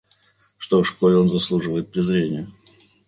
Что 0.57 0.83
ж, 0.83 0.97
коли 0.99 1.13
он 1.13 1.29
заслуживает 1.29 1.91
презрения! 1.91 2.47